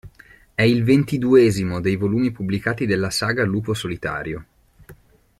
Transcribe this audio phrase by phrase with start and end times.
[0.55, 4.45] È il ventiduesimo dei volumi pubblicati della saga Lupo Solitario.